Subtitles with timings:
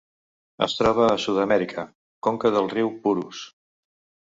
[0.65, 1.85] Es troba a Sud-amèrica:
[2.29, 3.45] conca del riu Purus.